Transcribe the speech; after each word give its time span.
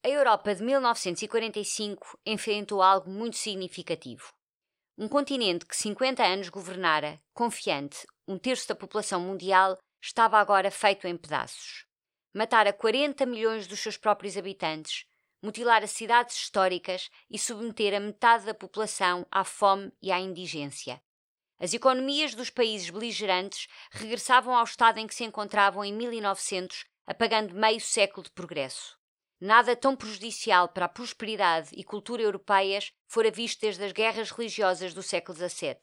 A 0.00 0.08
Europa 0.08 0.54
de 0.54 0.62
1945 0.62 2.20
enfrentou 2.24 2.80
algo 2.80 3.10
muito 3.10 3.36
significativo. 3.36 4.32
Um 4.96 5.08
continente 5.08 5.66
que 5.66 5.76
50 5.76 6.24
anos 6.24 6.48
governara, 6.48 7.20
confiante, 7.34 8.06
um 8.26 8.38
terço 8.38 8.68
da 8.68 8.76
população 8.76 9.20
mundial, 9.20 9.76
estava 10.00 10.38
agora 10.38 10.70
feito 10.70 11.08
em 11.08 11.16
pedaços. 11.16 11.84
Matara 12.32 12.72
40 12.72 13.26
milhões 13.26 13.66
dos 13.66 13.80
seus 13.80 13.96
próprios 13.96 14.36
habitantes, 14.36 15.04
mutilar 15.42 15.82
as 15.82 15.90
cidades 15.90 16.36
históricas 16.36 17.10
e 17.28 17.36
submeter 17.36 17.92
a 17.92 17.98
metade 18.00 18.46
da 18.46 18.54
população 18.54 19.26
à 19.32 19.42
fome 19.42 19.92
e 20.00 20.12
à 20.12 20.20
indigência. 20.20 21.02
As 21.58 21.74
economias 21.74 22.36
dos 22.36 22.50
países 22.50 22.88
beligerantes 22.88 23.66
regressavam 23.90 24.54
ao 24.54 24.62
estado 24.62 24.98
em 24.98 25.08
que 25.08 25.14
se 25.14 25.24
encontravam 25.24 25.84
em 25.84 25.92
1900, 25.92 26.84
apagando 27.04 27.52
meio 27.52 27.80
século 27.80 28.22
de 28.22 28.30
progresso. 28.30 28.97
Nada 29.40 29.76
tão 29.76 29.94
prejudicial 29.94 30.68
para 30.68 30.86
a 30.86 30.88
prosperidade 30.88 31.68
e 31.72 31.84
cultura 31.84 32.22
europeias 32.22 32.92
fora 33.06 33.30
visto 33.30 33.60
desde 33.60 33.84
as 33.84 33.92
guerras 33.92 34.32
religiosas 34.32 34.92
do 34.92 35.02
século 35.02 35.38
XVII. 35.38 35.76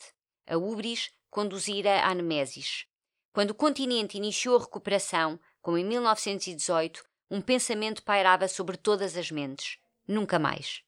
A 0.45 0.57
ubris 0.57 1.09
conduzira 1.29 2.03
à 2.03 2.13
nemesis. 2.13 2.85
Quando 3.31 3.51
o 3.51 3.55
continente 3.55 4.17
iniciou 4.17 4.57
a 4.57 4.61
recuperação, 4.61 5.39
como 5.61 5.77
em 5.77 5.85
1918, 5.85 7.01
um 7.31 7.39
pensamento 7.39 8.03
pairava 8.03 8.47
sobre 8.49 8.75
todas 8.75 9.15
as 9.15 9.31
mentes: 9.31 9.77
nunca 10.05 10.37
mais. 10.37 10.83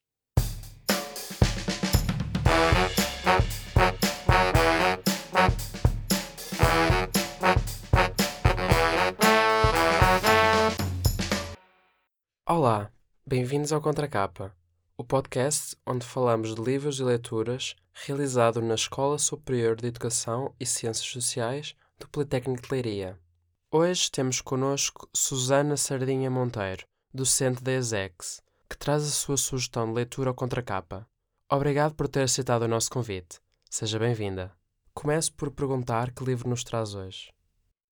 Bem-vindos 13.27 13.73
ao 13.73 13.81
Contracapa, 13.81 14.55
o 14.95 15.03
podcast 15.03 15.75
onde 15.85 16.05
falamos 16.05 16.55
de 16.55 16.61
livros 16.61 17.01
e 17.01 17.03
leituras 17.03 17.75
realizado 17.91 18.61
na 18.61 18.73
Escola 18.73 19.19
Superior 19.19 19.75
de 19.75 19.85
Educação 19.85 20.55
e 20.57 20.65
Ciências 20.65 21.05
Sociais 21.05 21.75
do 21.99 22.07
Politécnico 22.07 22.61
de 22.61 22.71
Leiria. 22.71 23.19
Hoje 23.69 24.09
temos 24.09 24.39
connosco 24.39 25.09
Susana 25.13 25.75
Sardinha 25.75 26.31
Monteiro, 26.31 26.85
docente 27.13 27.61
da 27.61 27.73
ESEX, 27.73 28.41
que 28.69 28.77
traz 28.77 29.03
a 29.03 29.11
sua 29.11 29.35
sugestão 29.35 29.87
de 29.87 29.95
leitura 29.95 30.29
ao 30.29 30.33
Contracapa. 30.33 31.05
Obrigado 31.51 31.95
por 31.95 32.07
ter 32.07 32.21
aceitado 32.21 32.61
o 32.61 32.67
nosso 32.69 32.89
convite. 32.89 33.41
Seja 33.69 33.99
bem-vinda. 33.99 34.53
Começo 34.93 35.33
por 35.33 35.51
perguntar 35.51 36.13
que 36.13 36.23
livro 36.23 36.49
nos 36.49 36.63
traz 36.63 36.95
hoje. 36.95 37.29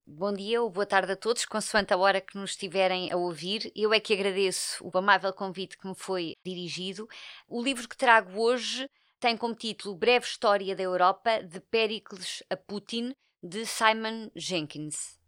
Bom 0.08 0.32
dia 0.34 0.62
ou 0.62 0.70
boa 0.70 0.86
tarde 0.86 1.14
a 1.14 1.16
todos, 1.16 1.46
consoante 1.46 1.92
a 1.92 1.98
hora 1.98 2.22
que 2.22 2.38
nos 2.38 2.52
estiverem 2.52 3.12
a 3.12 3.18
ouvir. 3.18 3.72
Eu 3.76 3.92
é 3.92 4.00
que 4.00 4.14
agradeço 4.14 4.86
o 4.86 4.96
amável 4.96 5.34
convite 5.34 5.76
que 5.80 5.88
me 5.88 5.96
foi 5.96 6.36
dirigido. 6.46 7.08
O 7.48 7.60
livro 7.60 7.90
que 7.90 7.98
trago 7.98 8.40
hoje 8.40 8.88
tem 9.20 9.36
como 9.36 9.56
título 9.56 9.96
Breve 9.96 10.28
História 10.28 10.76
da 10.76 10.84
Europa, 10.84 11.42
de 11.42 11.60
Pericles 11.60 12.44
a 12.52 12.56
Putin, 12.56 13.16
de 13.42 13.66
Simon 13.66 14.30
Jenkins. 14.36 15.20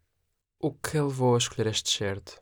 O 0.59 0.71
que 0.71 0.99
levou 0.99 1.33
a 1.33 1.39
escolher 1.39 1.71
este 1.71 1.89
certo? 1.89 2.39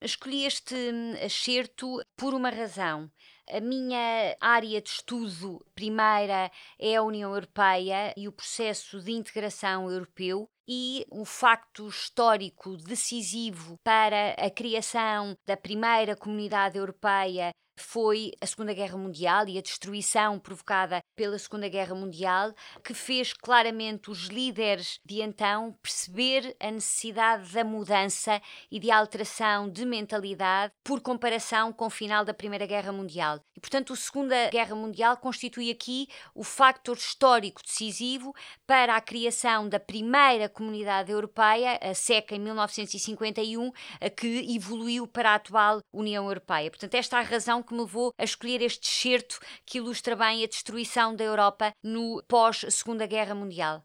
Escolhi 0.00 0.44
este 0.44 0.76
excerto 1.20 2.00
por 2.16 2.32
uma 2.32 2.50
razão. 2.50 3.10
A 3.50 3.60
minha 3.60 4.36
área 4.40 4.80
de 4.80 4.88
estudo 4.88 5.64
primeira 5.74 6.52
é 6.78 6.94
a 6.94 7.02
União 7.02 7.34
Europeia 7.34 8.14
e 8.16 8.28
o 8.28 8.32
processo 8.32 9.00
de 9.00 9.10
integração 9.10 9.90
europeu 9.90 10.48
e 10.68 11.04
um 11.10 11.24
facto 11.24 11.88
histórico 11.88 12.76
decisivo 12.76 13.76
para 13.82 14.34
a 14.34 14.48
criação 14.48 15.34
da 15.44 15.56
primeira 15.56 16.14
comunidade 16.14 16.78
europeia 16.78 17.50
foi 17.78 18.32
a 18.40 18.46
Segunda 18.46 18.74
Guerra 18.74 18.96
Mundial 18.96 19.48
e 19.48 19.58
a 19.58 19.62
destruição 19.62 20.38
provocada 20.38 21.02
pela 21.16 21.38
Segunda 21.38 21.68
Guerra 21.68 21.94
Mundial, 21.94 22.52
que 22.84 22.94
fez 22.94 23.32
claramente 23.32 24.10
os 24.10 24.26
líderes 24.26 25.00
de 25.04 25.22
então 25.22 25.76
perceber 25.82 26.56
a 26.60 26.70
necessidade 26.70 27.52
da 27.52 27.64
mudança 27.64 28.40
e 28.70 28.78
de 28.78 28.90
alteração 28.90 29.68
de 29.68 29.84
mentalidade 29.84 30.72
por 30.84 31.00
comparação 31.00 31.72
com 31.72 31.86
o 31.86 31.90
final 31.90 32.24
da 32.24 32.34
Primeira 32.34 32.66
Guerra 32.66 32.92
Mundial. 32.92 33.40
E, 33.56 33.60
portanto, 33.60 33.92
a 33.92 33.96
Segunda 33.96 34.50
Guerra 34.50 34.74
Mundial 34.74 35.16
constitui 35.16 35.70
aqui 35.70 36.08
o 36.34 36.44
factor 36.44 36.96
histórico 36.96 37.62
decisivo 37.62 38.34
para 38.66 38.96
a 38.96 39.00
criação 39.00 39.68
da 39.68 39.80
primeira 39.80 40.48
comunidade 40.48 41.10
europeia, 41.10 41.78
a 41.82 41.94
SECA, 41.94 42.34
em 42.34 42.40
1951, 42.40 43.70
que 44.16 44.54
evoluiu 44.54 45.06
para 45.06 45.30
a 45.30 45.34
atual 45.34 45.80
União 45.92 46.26
Europeia. 46.26 46.70
Portanto, 46.70 46.94
esta 46.94 47.16
é 47.16 47.20
a 47.20 47.22
razão 47.22 47.62
que 47.68 47.74
me 47.74 47.80
levou 47.80 48.12
a 48.18 48.24
escolher 48.24 48.62
este 48.62 48.88
excerto 48.88 49.38
que 49.64 49.78
ilustra 49.78 50.16
bem 50.16 50.42
a 50.42 50.46
destruição 50.48 51.14
da 51.14 51.24
Europa 51.24 51.72
no 51.82 52.22
pós-Segunda 52.26 53.06
Guerra 53.06 53.34
Mundial. 53.34 53.84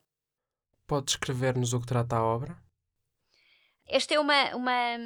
Pode 0.87 1.07
descrever-nos 1.07 1.73
o 1.73 1.79
que 1.79 1.87
trata 1.87 2.15
a 2.15 2.23
obra? 2.23 2.57
Esta 3.85 4.15
é 4.15 4.19
uma, 4.19 4.55
uma 4.55 4.97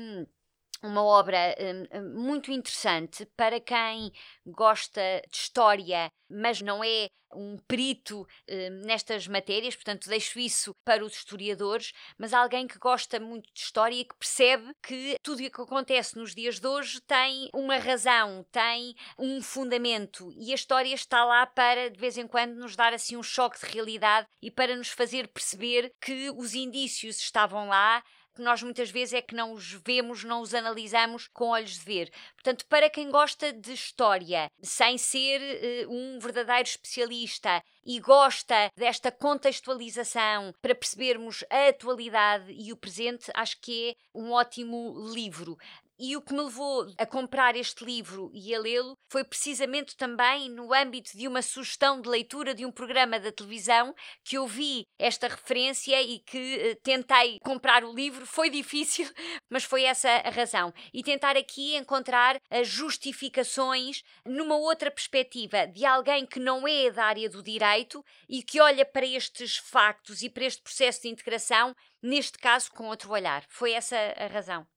uma 0.83 1.03
obra 1.03 1.55
um, 1.93 2.23
muito 2.23 2.51
interessante 2.51 3.25
para 3.35 3.59
quem 3.59 4.11
gosta 4.45 5.21
de 5.29 5.37
história, 5.37 6.11
mas 6.29 6.61
não 6.61 6.83
é 6.83 7.09
um 7.33 7.57
perito 7.67 8.25
um, 8.49 8.85
nestas 8.85 9.27
matérias, 9.27 9.75
portanto, 9.75 10.07
deixo 10.07 10.39
isso 10.39 10.73
para 10.85 11.03
os 11.03 11.13
historiadores, 11.13 11.91
mas 12.17 12.33
alguém 12.33 12.67
que 12.67 12.77
gosta 12.77 13.19
muito 13.19 13.51
de 13.53 13.59
história 13.59 13.95
e 13.95 14.05
que 14.05 14.15
percebe 14.15 14.73
que 14.81 15.17
tudo 15.21 15.43
o 15.43 15.51
que 15.51 15.61
acontece 15.61 16.17
nos 16.17 16.33
dias 16.33 16.59
de 16.59 16.67
hoje 16.67 17.01
tem 17.01 17.49
uma 17.53 17.77
razão, 17.77 18.45
tem 18.51 18.95
um 19.17 19.41
fundamento 19.41 20.31
e 20.37 20.51
a 20.51 20.55
história 20.55 20.93
está 20.93 21.25
lá 21.25 21.45
para, 21.45 21.89
de 21.89 21.99
vez 21.99 22.17
em 22.17 22.27
quando, 22.27 22.55
nos 22.55 22.75
dar 22.75 22.93
assim 22.93 23.17
um 23.17 23.23
choque 23.23 23.59
de 23.59 23.73
realidade 23.73 24.27
e 24.41 24.49
para 24.49 24.75
nos 24.75 24.89
fazer 24.89 25.27
perceber 25.27 25.93
que 26.01 26.29
os 26.31 26.53
indícios 26.53 27.17
estavam 27.17 27.67
lá, 27.67 28.03
que 28.37 28.43
nós 28.43 28.61
muitas 28.61 28.91
vezes 28.91 29.15
é 29.15 29.21
que 29.21 29.35
não 29.35 29.51
os 29.51 29.73
vemos, 29.85 30.23
não 30.23 30.41
os 30.41 30.53
analisamos 30.53 31.27
com 31.27 31.49
olhos 31.49 31.79
de 31.79 31.83
ver. 31.83 32.11
Portanto, 32.35 32.65
para 32.67 32.89
quem 32.89 33.09
gosta 33.09 33.51
de 33.51 33.73
história, 33.73 34.49
sem 34.61 34.97
ser 34.97 35.41
uh, 35.87 35.91
um 35.91 36.19
verdadeiro 36.19 36.69
especialista 36.69 37.63
e 37.83 37.99
gosta 37.99 38.71
desta 38.77 39.11
contextualização 39.11 40.53
para 40.61 40.75
percebermos 40.75 41.43
a 41.49 41.69
atualidade 41.69 42.51
e 42.51 42.71
o 42.71 42.77
presente, 42.77 43.31
acho 43.33 43.59
que 43.59 43.89
é 43.89 43.95
um 44.13 44.31
ótimo 44.31 44.93
livro. 45.13 45.57
E 45.99 46.15
o 46.15 46.21
que 46.21 46.31
me 46.31 46.43
levou 46.43 46.85
a 46.97 47.05
comprar 47.07 47.55
este 47.55 47.83
livro 47.83 48.29
e 48.31 48.53
a 48.53 48.59
lê-lo 48.59 48.95
foi 49.11 49.23
precisamente 49.23 49.97
também 49.97 50.47
no 50.47 50.71
âmbito 50.71 51.17
de 51.17 51.27
uma 51.27 51.41
sugestão 51.41 51.99
de 51.99 52.07
leitura 52.07 52.53
de 52.53 52.65
um 52.65 52.71
programa 52.71 53.19
da 53.19 53.31
televisão 53.31 53.95
que 54.23 54.37
eu 54.37 54.45
vi 54.45 54.83
esta 54.99 55.27
referência 55.27 55.99
e 56.03 56.19
que 56.19 56.37
uh, 56.37 56.81
tentei 56.83 57.39
comprar 57.43 57.83
o 57.83 57.93
livro. 57.93 58.25
Foi 58.37 58.49
difícil, 58.49 59.09
mas 59.49 59.63
foi 59.63 59.83
essa 59.83 60.09
a 60.09 60.29
razão. 60.29 60.71
E 60.93 61.01
tentar 61.01 61.35
aqui 61.35 61.75
encontrar 61.75 62.37
as 62.51 62.67
justificações 62.67 64.03
numa 64.23 64.55
outra 64.55 64.91
perspectiva 64.91 65.65
de 65.65 65.83
alguém 65.83 66.25
que 66.25 66.39
não 66.39 66.67
é 66.67 66.91
da 66.91 67.05
área 67.05 67.29
do 67.29 67.41
direito 67.41 68.03
e 68.29 68.43
que 68.43 68.61
olha 68.61 68.85
para 68.85 69.05
estes 69.05 69.57
factos 69.57 70.21
e 70.21 70.29
para 70.29 70.45
este 70.45 70.61
processo 70.61 71.01
de 71.01 71.09
integração, 71.09 71.73
neste 72.03 72.37
caso 72.37 72.71
com 72.71 72.87
outro 72.87 73.11
olhar. 73.11 73.43
Foi 73.49 73.71
essa 73.71 73.97
a 74.15 74.27
razão. 74.27 74.67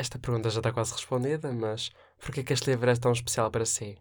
Esta 0.00 0.16
pergunta 0.16 0.48
já 0.48 0.60
está 0.60 0.72
quase 0.72 0.92
respondida, 0.92 1.52
mas 1.52 1.90
por 2.20 2.32
que 2.32 2.52
este 2.52 2.70
livro 2.70 2.88
é 2.88 2.94
tão 2.94 3.10
especial 3.10 3.50
para 3.50 3.66
si? 3.66 3.98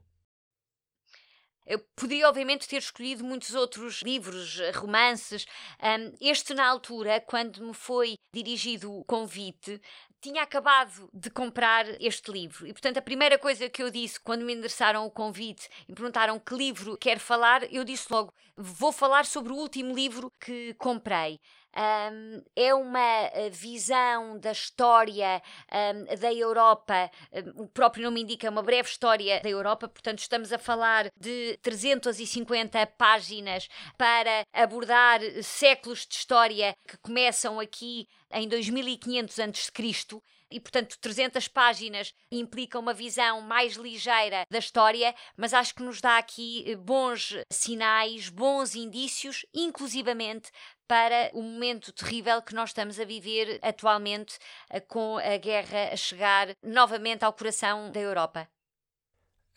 Eu 1.65 1.79
poderia, 1.95 2.29
obviamente, 2.29 2.67
ter 2.67 2.77
escolhido 2.77 3.23
muitos 3.23 3.55
outros 3.55 4.03
livros, 4.03 4.59
romances. 4.75 5.47
Um, 5.81 6.13
este, 6.21 6.53
na 6.53 6.67
altura, 6.67 7.19
quando 7.19 7.61
me 7.65 7.73
foi 7.73 8.15
dirigido 8.31 8.93
o 8.93 9.03
convite, 9.03 9.81
tinha 10.21 10.43
acabado 10.43 11.09
de 11.11 11.31
comprar 11.31 11.85
este 11.99 12.31
livro. 12.31 12.67
E, 12.67 12.71
portanto, 12.71 12.97
a 12.97 13.01
primeira 13.01 13.39
coisa 13.39 13.67
que 13.67 13.81
eu 13.81 13.89
disse 13.89 14.19
quando 14.19 14.45
me 14.45 14.53
endereçaram 14.53 15.03
o 15.03 15.11
convite 15.11 15.67
e 15.87 15.91
me 15.91 15.95
perguntaram 15.95 16.39
que 16.39 16.55
livro 16.55 16.95
quer 16.95 17.17
falar, 17.17 17.63
eu 17.73 17.83
disse 17.83 18.05
logo: 18.11 18.31
vou 18.55 18.91
falar 18.91 19.25
sobre 19.25 19.51
o 19.51 19.55
último 19.55 19.95
livro 19.95 20.31
que 20.39 20.75
comprei. 20.75 21.39
Um, 21.77 22.41
é 22.55 22.73
uma 22.73 23.29
eh, 23.33 23.51
visão 23.51 24.39
da 24.39 24.51
história 24.51 25.39
um, 25.71 26.15
da 26.19 26.33
Europa, 26.33 27.11
o 27.55 27.67
próprio 27.67 28.05
nome 28.05 28.21
indica 28.21 28.49
uma 28.49 28.63
breve 28.63 28.89
história 28.89 29.39
da 29.41 29.49
Europa, 29.49 29.87
portanto, 29.87 30.17
estamos 30.17 30.51
a 30.51 30.57
falar 30.57 31.07
de 31.15 31.55
350 31.61 32.83
páginas 32.97 33.67
para 33.95 34.43
abordar 34.51 35.19
séculos 35.43 36.07
de 36.07 36.15
história 36.15 36.73
que 36.87 36.97
começam 36.97 37.59
aqui 37.59 38.07
em 38.31 38.47
2500 38.47 39.39
a.C 39.39 40.21
e, 40.49 40.59
portanto, 40.59 40.97
300 40.99 41.47
páginas 41.47 42.13
implica 42.31 42.79
uma 42.79 42.93
visão 42.93 43.41
mais 43.41 43.75
ligeira 43.75 44.45
da 44.49 44.59
história, 44.59 45.13
mas 45.35 45.53
acho 45.53 45.75
que 45.75 45.83
nos 45.83 45.99
dá 45.99 46.17
aqui 46.17 46.63
eh, 46.65 46.75
bons 46.75 47.35
sinais, 47.51 48.29
bons 48.29 48.75
indícios, 48.75 49.45
inclusivamente 49.53 50.49
para 50.87 51.29
o 51.33 51.41
momento 51.41 51.91
terrível 51.91 52.41
que 52.41 52.55
nós 52.55 52.69
estamos 52.69 52.99
a 52.99 53.05
viver 53.05 53.59
atualmente, 53.61 54.37
eh, 54.69 54.79
com 54.79 55.17
a 55.17 55.37
guerra 55.37 55.93
a 55.93 55.95
chegar 55.95 56.55
novamente 56.63 57.23
ao 57.23 57.33
coração 57.33 57.91
da 57.91 57.99
Europa. 57.99 58.49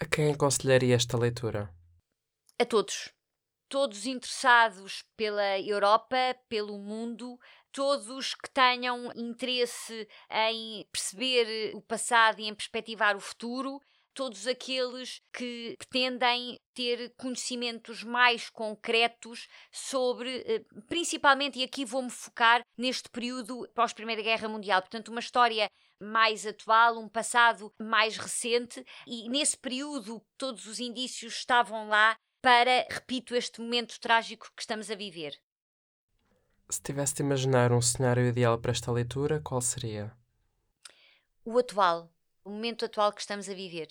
A 0.00 0.06
quem 0.06 0.32
aconselharia 0.32 0.97
esta 0.97 1.17
leitura? 1.17 1.73
A 2.59 2.65
todos. 2.65 3.12
Todos 3.69 4.06
interessados 4.06 5.05
pela 5.17 5.61
Europa, 5.61 6.17
pelo 6.49 6.79
mundo, 6.79 7.38
todos 7.71 8.35
que 8.35 8.50
tenham 8.50 9.12
interesse 9.15 10.09
em 10.31 10.85
perceber 10.91 11.75
o 11.77 11.81
passado 11.81 12.41
e 12.41 12.49
em 12.49 12.55
perspectivar 12.55 13.15
o 13.15 13.21
futuro, 13.21 13.81
todos 14.14 14.46
aqueles 14.46 15.20
que 15.32 15.74
pretendem 15.78 16.58
ter 16.74 17.12
conhecimentos 17.16 18.02
mais 18.02 18.48
concretos 18.50 19.48
sobre, 19.72 20.44
eh, 20.46 20.64
principalmente, 20.88 21.58
e 21.58 21.64
aqui 21.64 21.84
vou-me 21.84 22.10
focar 22.10 22.62
neste 22.76 23.08
período 23.10 23.68
pós-Primeira 23.74 24.22
Guerra 24.22 24.48
Mundial, 24.48 24.80
portanto, 24.80 25.08
uma 25.08 25.20
história 25.20 25.68
mais 26.00 26.46
atual, 26.46 26.98
um 26.98 27.08
passado 27.08 27.72
mais 27.78 28.16
recente, 28.16 28.84
e 29.06 29.28
nesse 29.28 29.56
período 29.56 30.22
todos 30.38 30.66
os 30.66 30.80
indícios 30.80 31.34
estavam 31.34 31.88
lá 31.88 32.16
para, 32.40 32.86
repito, 32.90 33.34
este 33.34 33.60
momento 33.60 34.00
trágico 34.00 34.50
que 34.56 34.62
estamos 34.62 34.90
a 34.90 34.94
viver. 34.94 35.38
Se 36.70 36.80
tivesse 36.80 37.14
de 37.14 37.22
imaginar 37.22 37.72
um 37.72 37.82
cenário 37.82 38.24
ideal 38.24 38.58
para 38.58 38.70
esta 38.70 38.90
leitura, 38.92 39.40
qual 39.40 39.60
seria? 39.60 40.16
O 41.44 41.58
atual, 41.58 42.10
o 42.44 42.50
momento 42.50 42.84
atual 42.84 43.12
que 43.12 43.20
estamos 43.20 43.48
a 43.48 43.54
viver. 43.54 43.88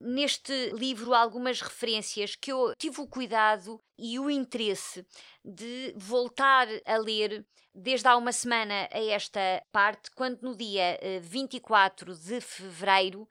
Neste 0.00 0.70
livro, 0.70 1.12
algumas 1.12 1.60
referências 1.60 2.36
que 2.36 2.52
eu 2.52 2.72
tive 2.78 3.00
o 3.00 3.06
cuidado 3.06 3.80
e 3.98 4.18
o 4.18 4.30
interesse 4.30 5.04
de 5.44 5.92
voltar 5.96 6.68
a 6.86 6.96
ler 6.96 7.44
desde 7.74 8.06
há 8.06 8.16
uma 8.16 8.32
semana 8.32 8.88
a 8.92 9.04
esta 9.06 9.40
parte, 9.72 10.10
quando 10.12 10.40
no 10.42 10.56
dia 10.56 10.98
24 11.20 12.12
eh, 12.12 12.14
de 12.14 12.40
fevereiro, 12.40 13.28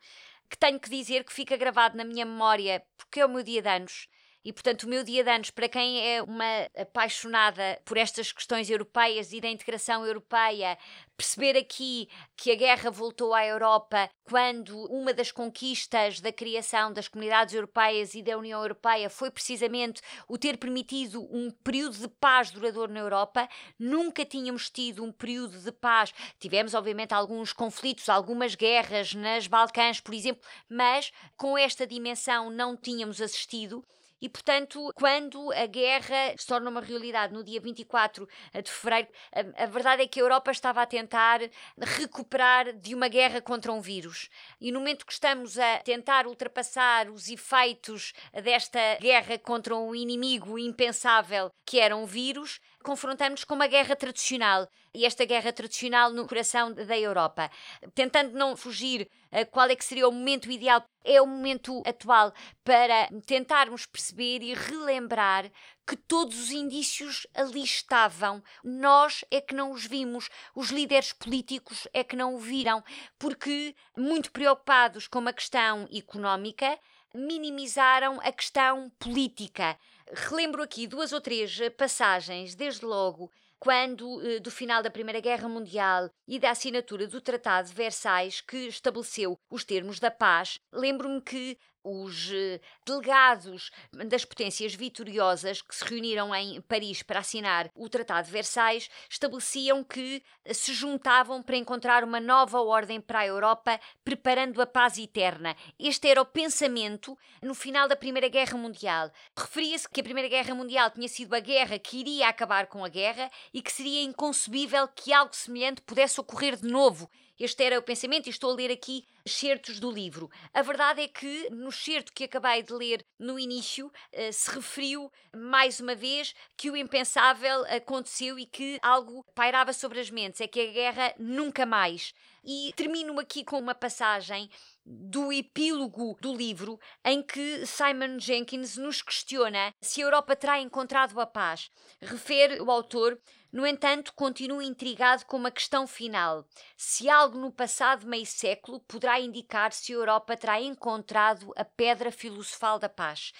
que 0.49 0.57
tenho 0.57 0.79
que 0.79 0.89
dizer 0.89 1.23
que 1.23 1.33
fica 1.33 1.57
gravado 1.57 1.97
na 1.97 2.03
minha 2.03 2.25
memória, 2.25 2.83
porque 2.97 3.19
é 3.19 3.25
o 3.25 3.29
meu 3.29 3.43
dia 3.43 3.61
de 3.61 3.69
anos, 3.69 4.07
e, 4.47 4.53
portanto, 4.53 4.83
o 4.83 4.87
meu 4.87 5.03
dia 5.03 5.25
de 5.25 5.29
anos, 5.29 5.49
para 5.49 5.67
quem 5.67 5.99
é 6.09 6.23
uma 6.23 6.69
apaixonada 6.77 7.81
por 7.83 7.97
estas 7.97 8.31
questões 8.31 8.69
europeias 8.69 9.33
e 9.33 9.41
da 9.41 9.49
integração 9.49 10.05
europeia, 10.05 10.77
perceber 11.17 11.57
aqui 11.57 12.07
que 12.33 12.49
a 12.49 12.55
guerra 12.55 12.89
voltou 12.89 13.33
à 13.33 13.45
Europa 13.45 14.09
quando 14.23 14.85
uma 14.85 15.13
das 15.13 15.33
conquistas 15.33 16.21
da 16.21 16.31
criação 16.31 16.93
das 16.93 17.09
comunidades 17.09 17.55
europeias 17.55 18.15
e 18.15 18.21
da 18.21 18.37
União 18.37 18.61
Europeia 18.61 19.09
foi 19.09 19.29
precisamente 19.29 20.01
o 20.29 20.37
ter 20.37 20.57
permitido 20.57 21.27
um 21.29 21.51
período 21.51 21.97
de 21.97 22.07
paz 22.07 22.49
duradouro 22.49 22.93
na 22.93 23.01
Europa. 23.01 23.49
Nunca 23.77 24.23
tínhamos 24.23 24.69
tido 24.69 25.03
um 25.03 25.11
período 25.11 25.59
de 25.59 25.73
paz. 25.73 26.13
Tivemos, 26.39 26.73
obviamente, 26.73 27.13
alguns 27.13 27.51
conflitos, 27.51 28.07
algumas 28.07 28.55
guerras 28.55 29.13
nas 29.13 29.45
Balcãs, 29.45 29.99
por 29.99 30.13
exemplo, 30.13 30.41
mas 30.69 31.11
com 31.35 31.57
esta 31.57 31.85
dimensão 31.85 32.49
não 32.49 32.77
tínhamos 32.77 33.19
assistido. 33.19 33.83
E, 34.21 34.27
portanto, 34.27 34.91
quando 34.95 35.51
a 35.51 35.65
guerra 35.67 36.33
se 36.37 36.47
torna 36.47 36.69
uma 36.69 36.81
realidade 36.81 37.33
no 37.33 37.43
dia 37.43 37.61
24 37.61 38.27
de 38.63 38.71
fevereiro, 38.71 39.09
a, 39.31 39.63
a, 39.63 39.65
verdade 39.67 40.01
é 40.03 40.07
que 40.07 40.19
a 40.19 40.23
Europa 40.23 40.51
estava 40.51 40.81
a 40.81 40.85
tentar 40.85 41.39
recuperar 41.79 42.73
de 42.73 42.95
uma 42.95 43.07
guerra 43.07 43.41
contra 43.41 43.71
um 43.71 43.79
vírus. 43.79 44.29
E 44.59 44.71
no 44.71 44.79
momento 44.79 45.05
que 45.05 45.13
estamos 45.13 45.59
a 45.59 45.79
tentar 45.79 46.25
ultrapassar 46.25 47.09
os 47.09 47.29
efeitos 47.29 48.13
desta 48.43 48.79
guerra 48.99 49.37
contra 49.37 49.75
um 49.75 49.93
inimigo 49.93 50.57
impensável 50.57 51.51
que 51.65 51.79
era 51.79 51.95
um 51.95 52.05
vírus, 52.05 52.59
confrontamos 52.83 53.43
com 53.43 53.55
uma 53.55 53.67
guerra 53.67 53.95
tradicional 53.95 54.67
e 54.93 55.05
esta 55.05 55.25
guerra 55.25 55.51
tradicional 55.51 56.11
no 56.11 56.27
coração 56.27 56.73
da 56.73 56.97
Europa. 56.97 57.49
Tentando 57.93 58.37
não 58.37 58.55
fugir 58.55 59.09
a 59.31 59.45
qual 59.45 59.69
é 59.69 59.75
que 59.75 59.83
seria 59.83 60.07
o 60.07 60.11
momento 60.11 60.49
ideal, 60.49 60.83
é 61.03 61.21
o 61.21 61.27
momento 61.27 61.81
atual 61.85 62.33
para 62.63 63.09
tentarmos 63.25 63.85
perceber 63.85 64.41
e 64.41 64.53
relembrar 64.53 65.51
que 65.87 65.95
todos 65.95 66.37
os 66.37 66.51
indícios 66.51 67.25
ali 67.33 67.63
estavam. 67.63 68.43
Nós 68.61 69.23
é 69.31 69.39
que 69.39 69.55
não 69.55 69.71
os 69.71 69.85
vimos, 69.85 70.29
os 70.53 70.69
líderes 70.69 71.13
políticos 71.13 71.87
é 71.93 72.03
que 72.03 72.15
não 72.15 72.35
o 72.35 72.39
viram, 72.39 72.83
porque, 73.17 73.73
muito 73.95 74.31
preocupados 74.31 75.07
com 75.07 75.19
a 75.19 75.33
questão 75.33 75.87
económica, 75.91 76.77
minimizaram 77.15 78.19
a 78.21 78.31
questão 78.33 78.91
política. 78.99 79.79
Relembro 80.11 80.61
aqui 80.61 80.85
duas 80.85 81.13
ou 81.13 81.21
três 81.21 81.57
passagens, 81.77 82.53
desde 82.53 82.85
logo 82.85 83.31
quando 83.59 84.21
eh, 84.21 84.39
do 84.39 84.51
final 84.51 84.83
da 84.83 84.91
Primeira 84.91 85.19
Guerra 85.19 85.49
Mundial 85.49 86.09
e 86.27 86.39
da 86.39 86.51
assinatura 86.51 87.07
do 87.07 87.19
Tratado 87.19 87.69
de 87.69 87.73
Versailles, 87.73 88.41
que 88.41 88.67
estabeleceu 88.67 89.39
os 89.49 89.63
termos 89.63 89.99
da 89.99 90.11
paz, 90.11 90.59
lembro-me 90.71 91.21
que 91.21 91.57
os 91.87 92.29
eh, 92.33 92.59
delegados 92.85 93.71
das 93.93 94.25
potências 94.25 94.75
vitoriosas 94.75 95.61
que 95.61 95.73
se 95.73 95.85
reuniram 95.85 96.35
em 96.35 96.59
Paris 96.61 97.01
para 97.01 97.19
assinar 97.19 97.71
o 97.73 97.87
Tratado 97.87 98.25
de 98.25 98.31
Versailles 98.31 98.89
estabeleciam 99.09 99.83
que 99.83 100.21
se 100.53 100.73
juntavam 100.73 101.41
para 101.41 101.55
encontrar 101.55 102.03
uma 102.03 102.19
nova 102.19 102.59
ordem 102.61 102.99
para 102.99 103.19
a 103.19 103.27
Europa, 103.27 103.79
preparando 104.03 104.61
a 104.61 104.65
paz 104.65 104.97
eterna. 104.97 105.55
Este 105.79 106.09
era 106.09 106.21
o 106.21 106.25
pensamento 106.25 107.17
no 107.41 107.53
final 107.53 107.87
da 107.87 107.95
Primeira 107.95 108.27
Guerra 108.27 108.57
Mundial. 108.57 109.11
Referia-se 109.35 109.87
que 109.87 110.01
a 110.01 110.03
Primeira 110.03 110.29
Guerra 110.29 110.53
Mundial 110.53 110.91
tinha 110.91 111.07
sido 111.07 111.33
a 111.33 111.39
guerra 111.39 111.79
que 111.79 111.99
iria 111.99 112.27
acabar 112.27 112.67
com 112.67 112.83
a 112.83 112.89
guerra 112.89 113.31
e 113.53 113.61
que 113.61 113.71
seria 113.71 114.03
inconcebível 114.03 114.87
que 114.89 115.13
algo 115.13 115.33
semelhante 115.33 115.81
pudesse 115.81 116.19
ocorrer 116.19 116.57
de 116.57 116.67
novo 116.67 117.09
este 117.39 117.63
era 117.63 117.77
o 117.77 117.83
pensamento 117.83 118.27
e 118.27 118.29
estou 118.29 118.51
a 118.51 118.55
ler 118.55 118.71
aqui 118.71 119.05
certos 119.25 119.79
do 119.79 119.91
livro. 119.91 120.29
A 120.53 120.61
verdade 120.61 121.01
é 121.01 121.07
que 121.07 121.49
no 121.51 121.71
certo 121.71 122.11
que 122.13 122.23
acabei 122.23 122.63
de 122.63 122.73
ler 122.73 123.05
no 123.19 123.37
início 123.37 123.87
uh, 123.87 124.33
se 124.33 124.49
referiu 124.51 125.11
mais 125.35 125.79
uma 125.79 125.95
vez 125.95 126.33
que 126.55 126.71
o 126.71 126.75
impensável 126.75 127.65
aconteceu 127.65 128.39
e 128.39 128.45
que 128.45 128.79
algo 128.81 129.23
pairava 129.35 129.73
sobre 129.73 129.99
as 129.99 130.09
mentes, 130.09 130.41
é 130.41 130.47
que 130.47 130.61
a 130.61 130.71
guerra 130.71 131.13
nunca 131.17 131.65
mais. 131.65 132.13
E 132.43 132.71
termino 132.75 133.19
aqui 133.19 133.43
com 133.43 133.59
uma 133.59 133.75
passagem 133.75 134.49
do 134.85 135.33
epílogo 135.33 136.17
do 136.21 136.33
livro 136.33 136.79
em 137.03 137.21
que 137.21 137.65
Simon 137.65 138.17
Jenkins 138.19 138.77
nos 138.77 139.01
questiona 139.01 139.73
se 139.81 140.01
a 140.01 140.05
Europa 140.05 140.33
terá 140.33 140.61
encontrado 140.61 141.19
a 141.19 141.27
paz. 141.27 141.69
Refere 142.01 142.61
o 142.61 142.71
autor 142.71 143.19
no 143.51 143.65
entanto, 143.65 144.13
continuo 144.13 144.61
intrigado 144.61 145.25
com 145.25 145.37
uma 145.37 145.51
questão 145.51 145.87
final. 145.87 146.45
Se 146.75 147.09
algo 147.09 147.37
no 147.37 147.51
passado 147.51 148.05
meio 148.05 148.25
século 148.25 148.79
poderá 148.81 149.19
indicar 149.19 149.71
se 149.71 149.93
a 149.93 149.95
Europa 149.95 150.35
terá 150.35 150.61
encontrado 150.61 151.53
a 151.55 151.63
pedra 151.63 152.11
filosofal 152.11 152.77
da 152.77 152.89
paz. 152.89 153.31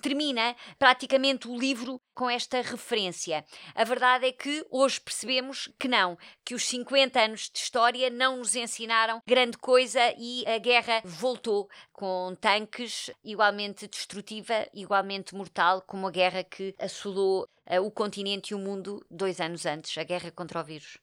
Termina 0.00 0.56
praticamente 0.78 1.48
o 1.48 1.58
livro 1.58 2.00
com 2.14 2.30
esta 2.30 2.60
referência. 2.62 3.44
A 3.74 3.84
verdade 3.84 4.26
é 4.26 4.32
que 4.32 4.64
hoje 4.70 5.00
percebemos 5.00 5.68
que 5.78 5.88
não, 5.88 6.16
que 6.44 6.54
os 6.54 6.64
50 6.66 7.20
anos 7.20 7.50
de 7.52 7.58
história 7.58 8.08
não 8.08 8.38
nos 8.38 8.54
ensinaram 8.54 9.22
grande 9.26 9.58
coisa 9.58 10.00
e 10.18 10.44
a 10.46 10.58
guerra 10.58 11.02
voltou 11.04 11.68
com 11.92 12.34
tanques 12.40 13.10
igualmente 13.24 13.86
destrutiva, 13.86 14.66
igualmente 14.72 15.34
mortal, 15.34 15.82
como 15.82 16.06
a 16.06 16.10
guerra 16.10 16.44
que 16.44 16.74
assolou 16.78 17.48
uh, 17.70 17.80
o 17.84 17.90
continente 17.90 18.52
e 18.52 18.54
o 18.54 18.58
mundo 18.58 19.04
dois 19.10 19.40
anos 19.40 19.66
antes, 19.66 19.96
a 19.98 20.04
guerra 20.04 20.30
contra 20.30 20.60
o 20.60 20.64
vírus. 20.64 20.98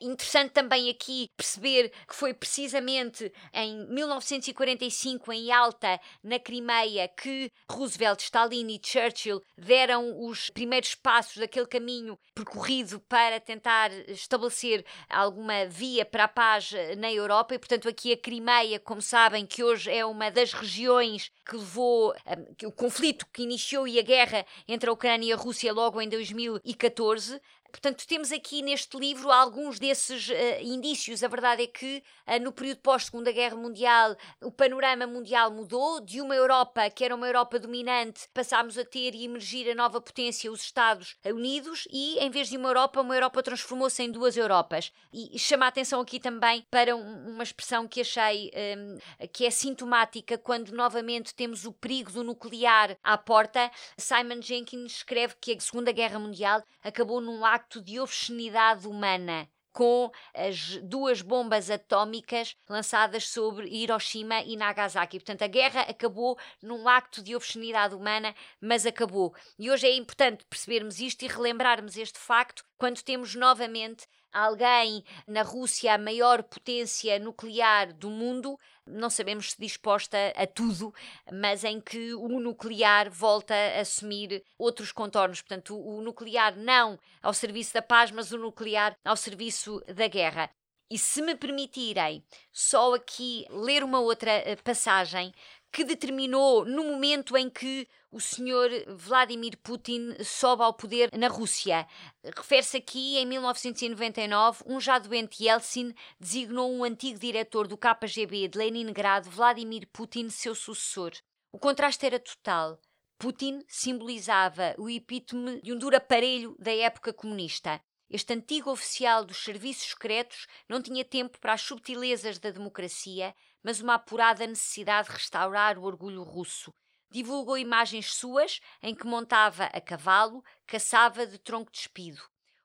Interessante 0.00 0.52
também 0.52 0.88
aqui 0.90 1.30
perceber 1.36 1.90
que 2.06 2.14
foi 2.14 2.32
precisamente 2.32 3.32
em 3.52 3.86
1945, 3.86 5.32
em 5.32 5.50
Alta, 5.52 6.00
na 6.22 6.38
Crimeia, 6.38 7.08
que 7.08 7.50
Roosevelt, 7.70 8.20
Stalin 8.20 8.68
e 8.68 8.80
Churchill 8.82 9.42
deram 9.56 10.24
os 10.24 10.50
primeiros 10.50 10.94
passos 10.94 11.36
daquele 11.38 11.66
caminho 11.66 12.18
percorrido 12.34 13.00
para 13.00 13.40
tentar 13.40 13.90
estabelecer 14.08 14.84
alguma 15.08 15.66
via 15.66 16.04
para 16.04 16.24
a 16.24 16.28
paz 16.28 16.70
na 16.96 17.12
Europa. 17.12 17.54
E, 17.54 17.58
portanto, 17.58 17.88
aqui 17.88 18.12
a 18.12 18.16
Crimeia, 18.16 18.78
como 18.78 19.02
sabem, 19.02 19.44
que 19.44 19.64
hoje 19.64 19.90
é 19.90 20.04
uma 20.04 20.30
das 20.30 20.52
regiões 20.52 21.30
que 21.44 21.56
levou 21.56 22.14
um, 22.62 22.66
o 22.68 22.72
conflito 22.72 23.26
que 23.32 23.42
iniciou 23.42 23.88
e 23.88 23.98
a 23.98 24.02
guerra 24.02 24.46
entre 24.66 24.88
a 24.88 24.92
Ucrânia 24.92 25.28
e 25.28 25.32
a 25.32 25.36
Rússia 25.36 25.72
logo 25.72 26.00
em 26.00 26.08
2014. 26.08 27.40
Portanto, 27.70 28.06
temos 28.06 28.32
aqui 28.32 28.62
neste 28.62 28.96
livro 28.96 29.30
alguns 29.30 29.78
desses 29.78 30.28
uh, 30.28 30.34
indícios. 30.62 31.22
A 31.22 31.28
verdade 31.28 31.62
é 31.62 31.66
que 31.66 32.02
uh, 32.26 32.40
no 32.42 32.52
período 32.52 32.80
pós-Segunda 32.80 33.30
Guerra 33.30 33.56
Mundial 33.56 34.16
o 34.42 34.50
panorama 34.50 35.06
mundial 35.06 35.50
mudou. 35.50 36.00
De 36.00 36.20
uma 36.20 36.34
Europa 36.34 36.88
que 36.90 37.04
era 37.04 37.14
uma 37.14 37.26
Europa 37.26 37.58
dominante, 37.58 38.28
passámos 38.32 38.78
a 38.78 38.84
ter 38.84 39.14
e 39.14 39.24
emergir 39.24 39.70
a 39.70 39.74
nova 39.74 40.00
potência, 40.00 40.50
os 40.50 40.62
Estados 40.62 41.16
Unidos, 41.24 41.86
e 41.90 42.18
em 42.18 42.30
vez 42.30 42.48
de 42.48 42.56
uma 42.56 42.68
Europa, 42.68 43.00
uma 43.00 43.14
Europa 43.14 43.42
transformou-se 43.42 44.02
em 44.02 44.10
duas 44.10 44.36
Europas. 44.36 44.92
E 45.12 45.38
chama 45.38 45.66
a 45.66 45.68
atenção 45.68 46.00
aqui 46.00 46.18
também 46.18 46.64
para 46.70 46.96
um, 46.96 47.30
uma 47.30 47.42
expressão 47.42 47.86
que 47.86 48.00
achei 48.00 48.50
um, 48.76 49.26
que 49.28 49.44
é 49.44 49.50
sintomática 49.50 50.38
quando 50.38 50.72
novamente 50.72 51.34
temos 51.34 51.64
o 51.64 51.72
perigo 51.72 52.10
do 52.12 52.24
nuclear 52.24 52.96
à 53.02 53.18
porta. 53.18 53.70
Simon 53.96 54.40
Jenkins 54.40 54.92
escreve 54.92 55.34
que 55.40 55.52
a 55.52 55.60
Segunda 55.60 55.92
Guerra 55.92 56.18
Mundial 56.18 56.62
acabou 56.82 57.20
num 57.20 57.38
de 57.80 58.00
obscenidade 58.00 58.86
humana 58.86 59.48
com 59.78 60.10
as 60.34 60.76
duas 60.78 61.22
bombas 61.22 61.70
atómicas 61.70 62.56
lançadas 62.68 63.28
sobre 63.28 63.68
Hiroshima 63.68 64.42
e 64.42 64.56
Nagasaki. 64.56 65.20
Portanto, 65.20 65.42
a 65.42 65.46
guerra 65.46 65.82
acabou 65.82 66.36
num 66.60 66.88
acto 66.88 67.22
de 67.22 67.36
obscenidade 67.36 67.94
humana, 67.94 68.34
mas 68.60 68.84
acabou. 68.84 69.32
E 69.56 69.70
hoje 69.70 69.86
é 69.86 69.94
importante 69.94 70.44
percebermos 70.46 70.98
isto 70.98 71.24
e 71.24 71.28
relembrarmos 71.28 71.96
este 71.96 72.18
facto 72.18 72.64
quando 72.76 73.02
temos 73.02 73.36
novamente 73.36 74.08
alguém 74.32 75.04
na 75.26 75.42
Rússia, 75.42 75.94
a 75.94 75.98
maior 75.98 76.42
potência 76.42 77.18
nuclear 77.18 77.92
do 77.92 78.10
mundo, 78.10 78.58
não 78.86 79.10
sabemos 79.10 79.52
se 79.52 79.60
disposta 79.60 80.16
a 80.36 80.46
tudo, 80.46 80.94
mas 81.32 81.64
em 81.64 81.80
que 81.80 82.14
o 82.14 82.28
nuclear 82.40 83.10
volta 83.10 83.54
a 83.54 83.80
assumir 83.80 84.42
outros 84.58 84.92
contornos. 84.92 85.40
Portanto, 85.40 85.78
o, 85.78 86.00
nuclear 86.00 86.56
não 86.56 86.98
ao 87.22 87.34
serviço 87.34 87.74
da 87.74 87.82
paz, 87.82 88.10
mas 88.10 88.32
o 88.32 88.38
nuclear 88.38 88.96
ao 89.04 89.16
serviço 89.16 89.82
da 89.94 90.08
guerra. 90.08 90.50
E 90.90 90.98
se 90.98 91.20
me 91.20 91.34
permitirem 91.34 92.24
só 92.50 92.94
aqui 92.94 93.46
ler 93.50 93.84
uma 93.84 94.00
outra 94.00 94.30
eh, 94.30 94.56
passagem 94.56 95.34
que 95.72 95.84
determinou 95.84 96.64
no 96.64 96.84
momento 96.84 97.36
em 97.36 97.48
que 97.50 97.88
o 98.10 98.20
senhor 98.20 98.70
Vladimir 98.88 99.58
Putin 99.62 100.16
sobe 100.24 100.62
ao 100.62 100.72
poder 100.72 101.10
na 101.12 101.28
Rússia. 101.28 101.86
Refere-se 102.24 102.78
aqui, 102.78 103.18
em 103.18 103.26
1999, 103.26 104.64
um 104.66 104.80
já 104.80 104.98
doente 104.98 105.44
Yeltsin 105.44 105.94
designou 106.18 106.72
um 106.72 106.84
antigo 106.84 107.18
diretor 107.18 107.68
do 107.68 107.76
KGB 107.76 108.48
de 108.48 108.58
Leningrado, 108.58 109.30
Vladimir 109.30 109.86
Putin, 109.92 110.30
seu 110.30 110.54
sucessor. 110.54 111.12
O 111.52 111.58
contraste 111.58 112.06
era 112.06 112.18
total. 112.18 112.80
Putin 113.18 113.64
simbolizava 113.66 114.74
o 114.78 114.88
epítome 114.88 115.60
de 115.60 115.72
um 115.72 115.78
duro 115.78 115.96
aparelho 115.96 116.56
da 116.58 116.72
época 116.72 117.12
comunista. 117.12 117.80
Este 118.10 118.32
antigo 118.32 118.70
oficial 118.70 119.22
dos 119.22 119.44
serviços 119.44 119.90
secretos 119.90 120.46
não 120.66 120.80
tinha 120.80 121.04
tempo 121.04 121.38
para 121.38 121.52
as 121.52 121.60
subtilezas 121.60 122.38
da 122.38 122.50
democracia, 122.50 123.34
mas 123.62 123.80
uma 123.80 123.94
apurada 123.94 124.46
necessidade 124.46 125.08
de 125.08 125.14
restaurar 125.14 125.78
o 125.78 125.84
orgulho 125.84 126.22
russo. 126.22 126.72
Divulgou 127.10 127.56
imagens 127.56 128.12
suas 128.14 128.60
em 128.82 128.94
que 128.94 129.06
montava 129.06 129.64
a 129.64 129.80
cavalo, 129.80 130.42
caçava 130.66 131.26
de 131.26 131.38
tronco 131.38 131.70
despido. 131.70 132.20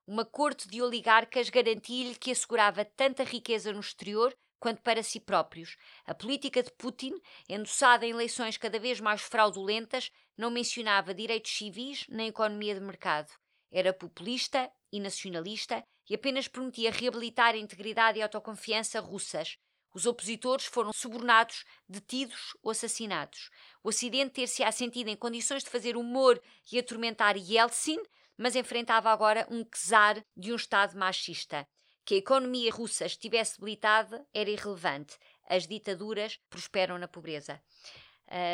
Uma 0.06 0.26
corte 0.26 0.68
de 0.68 0.82
oligarcas 0.82 1.50
garantia-lhe 1.50 2.16
que 2.16 2.32
assegurava 2.32 2.84
tanta 2.84 3.24
riqueza 3.24 3.72
no 3.72 3.80
exterior 3.80 4.36
quanto 4.60 4.82
para 4.82 5.04
si 5.04 5.20
próprios. 5.20 5.76
A 6.06 6.14
política 6.14 6.64
de 6.64 6.72
Putin, 6.78 7.14
endossada 7.50 8.06
em 8.06 8.12
eleições 8.12 8.58
cada 8.58 8.80
vez 8.80 9.00
mais 9.00 9.22
fraudulentas, 9.22 10.10
não 10.38 10.50
mencionava 10.50 11.14
direitos 11.14 11.52
civis 11.52 12.06
nem 12.08 12.28
economia 12.28 12.74
de 12.74 12.82
mercado. 12.82 13.30
Era 13.72 13.94
populista 13.94 14.72
e 14.92 15.00
nacionalista 15.00 15.84
e 16.10 16.16
apenas 16.16 16.48
prometia 16.48 16.92
reabilitar 16.92 17.56
a 17.56 17.58
integridade 17.58 18.20
e 18.20 18.22
autoconfiança 18.22 19.00
russas. 19.00 19.58
Os 19.94 20.06
opositores 20.06 20.66
foram 20.66 20.92
subornados, 20.92 21.64
detidos 21.88 22.58
ou 22.64 22.72
assassinados. 22.72 23.50
O 23.84 23.90
Ocidente 23.90 24.34
ter-se 24.34 24.70
sentido 24.72 25.10
em 25.10 25.16
condições 25.16 25.64
de 25.64 25.70
fazer 25.70 25.96
humor 25.96 26.42
e 26.72 26.80
atormentar 26.80 27.38
Yeltsin, 27.38 28.00
mas 28.38 28.56
enfrentava 28.56 29.12
agora 29.12 29.48
um 29.52 29.64
czar 29.64 30.24
de 30.36 30.52
um 30.52 30.56
Estado 30.56 30.98
machista. 30.98 31.68
Que 32.04 32.16
a 32.16 32.18
economia 32.18 32.72
russa 32.72 33.06
estivesse 33.06 33.60
debilitada 33.60 34.26
era 34.34 34.50
irrelevante. 34.50 35.18
As 35.48 35.68
ditaduras 35.68 36.40
prosperam 36.50 36.98
na 36.98 37.08
pobreza. 37.08 37.62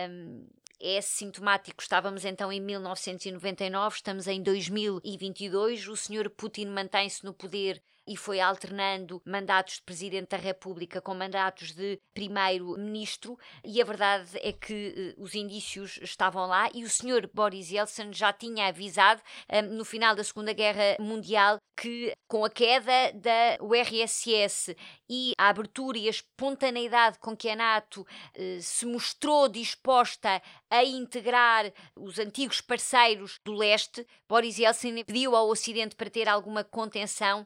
Um, 0.09 0.47
é 0.79 1.01
sintomático. 1.01 1.81
Estávamos 1.81 2.25
então 2.25 2.51
em 2.51 2.61
1999, 2.61 3.95
estamos 3.95 4.27
em 4.27 4.41
2022. 4.41 5.87
O 5.87 5.95
senhor 5.95 6.29
Putin 6.29 6.67
mantém-se 6.67 7.23
no 7.25 7.33
poder 7.33 7.81
e 8.09 8.17
foi 8.17 8.39
alternando 8.39 9.21
mandatos 9.23 9.75
de 9.75 9.83
Presidente 9.83 10.29
da 10.29 10.37
República 10.37 10.99
com 10.99 11.13
mandatos 11.13 11.73
de 11.73 11.99
Primeiro-Ministro, 12.11 13.37
e 13.63 13.79
a 13.79 13.85
verdade 13.85 14.31
é 14.41 14.51
que 14.51 15.15
uh, 15.15 15.21
os 15.21 15.35
indícios 15.35 15.99
estavam 16.01 16.47
lá 16.47 16.69
e 16.73 16.83
o 16.83 16.89
Sr. 16.89 17.29
Boris 17.31 17.69
Yeltsin 17.69 18.11
já 18.11 18.33
tinha 18.33 18.67
avisado 18.67 19.21
um, 19.51 19.75
no 19.75 19.85
final 19.85 20.15
da 20.15 20.23
Segunda 20.23 20.53
Guerra 20.53 20.97
Mundial 20.99 21.59
que 21.77 22.11
com 22.27 22.43
a 22.43 22.49
queda 22.49 23.13
da 23.13 23.63
URSS 23.63 24.75
e 25.09 25.33
a 25.37 25.47
abertura 25.47 25.97
e 25.97 26.07
a 26.07 26.09
espontaneidade 26.09 27.17
com 27.19 27.37
que 27.37 27.47
a 27.47 27.55
NATO 27.55 28.01
uh, 28.01 28.61
se 28.61 28.87
mostrou 28.87 29.47
disposta 29.47 30.41
a 30.69 30.83
integrar 30.83 31.71
os 31.95 32.17
antigos 32.17 32.59
parceiros 32.59 33.39
do 33.45 33.53
leste, 33.53 34.05
Boris 34.27 34.57
Yeltsin 34.57 35.03
pediu 35.03 35.35
ao 35.35 35.47
Ocidente 35.47 35.95
para 35.95 36.09
ter 36.09 36.27
alguma 36.27 36.63
contenção, 36.63 37.45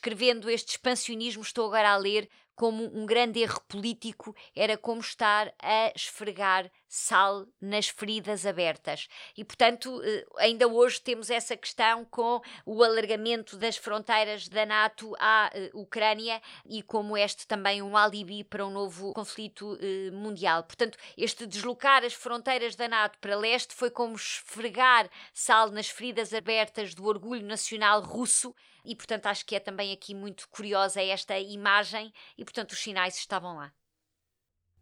descrevendo 0.00 0.48
este 0.48 0.72
expansionismo, 0.72 1.42
estou 1.42 1.66
agora 1.66 1.92
a 1.92 1.98
ler, 1.98 2.26
como 2.54 2.84
um 2.96 3.06
grande 3.06 3.40
erro 3.40 3.60
político, 3.68 4.34
era 4.54 4.76
como 4.76 5.00
estar 5.00 5.52
a 5.58 5.92
esfregar 5.94 6.70
sal 6.90 7.46
nas 7.60 7.88
feridas 7.88 8.44
abertas. 8.44 9.08
E, 9.36 9.44
portanto, 9.44 10.02
eh, 10.02 10.26
ainda 10.38 10.66
hoje 10.66 11.00
temos 11.00 11.30
essa 11.30 11.56
questão 11.56 12.04
com 12.04 12.42
o 12.66 12.82
alargamento 12.82 13.56
das 13.56 13.76
fronteiras 13.76 14.48
da 14.48 14.66
NATO 14.66 15.14
à 15.20 15.50
eh, 15.54 15.70
Ucrânia 15.72 16.42
e 16.66 16.82
como 16.82 17.16
este 17.16 17.46
também 17.46 17.80
um 17.80 17.96
alibi 17.96 18.42
para 18.42 18.66
um 18.66 18.70
novo 18.70 19.12
conflito 19.12 19.78
eh, 19.80 20.10
mundial. 20.10 20.64
Portanto, 20.64 20.98
este 21.16 21.46
deslocar 21.46 22.04
as 22.04 22.12
fronteiras 22.12 22.74
da 22.74 22.88
NATO 22.88 23.18
para 23.20 23.36
leste 23.36 23.72
foi 23.72 23.90
como 23.90 24.16
esfregar 24.16 25.08
sal 25.32 25.70
nas 25.70 25.88
feridas 25.88 26.34
abertas 26.34 26.92
do 26.92 27.06
orgulho 27.06 27.46
nacional 27.46 28.00
russo 28.02 28.52
e, 28.84 28.96
portanto, 28.96 29.26
acho 29.26 29.44
que 29.44 29.54
é 29.54 29.60
também 29.60 29.92
aqui 29.92 30.14
muito 30.14 30.48
curiosa 30.48 31.02
esta 31.02 31.38
imagem 31.38 32.12
e, 32.40 32.44
portanto, 32.44 32.72
os 32.72 32.80
sinais 32.80 33.16
estavam 33.16 33.54
lá. 33.56 33.70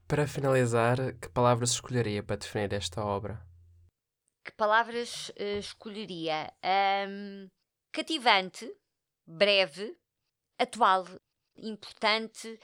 Para 0.07 0.29
finalizar, 0.29 0.97
que 1.21 1.29
palavras 1.29 1.73
escolheria 1.73 2.23
para 2.23 2.37
definir 2.37 2.73
esta 2.73 3.05
obra? 3.05 3.45
Que 4.45 4.53
palavras 4.53 5.31
uh, 5.31 5.59
escolheria? 5.59 6.51
Um, 7.09 7.49
cativante, 7.93 8.73
breve, 9.27 9.99
atual, 10.57 11.05
importante, 11.57 12.59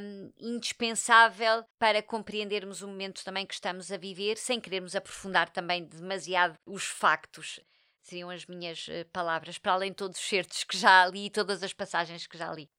um, 0.00 0.30
indispensável 0.38 1.64
para 1.78 2.02
compreendermos 2.02 2.82
o 2.82 2.88
momento 2.88 3.24
também 3.24 3.46
que 3.46 3.54
estamos 3.54 3.90
a 3.90 3.96
viver, 3.96 4.36
sem 4.36 4.60
querermos 4.60 4.94
aprofundar 4.94 5.48
também 5.48 5.84
demasiado 5.84 6.56
os 6.66 6.84
factos 6.84 7.58
seriam 8.02 8.30
as 8.30 8.46
minhas 8.46 8.86
uh, 8.86 9.04
palavras, 9.12 9.58
para 9.58 9.72
além 9.72 9.90
de 9.90 9.96
todos 9.96 10.16
os 10.18 10.24
certos 10.24 10.62
que 10.62 10.78
já 10.78 11.06
li 11.06 11.26
e 11.26 11.30
todas 11.30 11.62
as 11.62 11.72
passagens 11.72 12.26
que 12.26 12.38
já 12.38 12.52
li. 12.52 12.70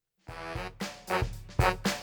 Thank 1.68 1.86
you. 1.88 1.97